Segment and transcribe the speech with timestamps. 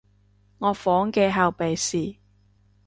[0.57, 2.17] 我房嘅後備匙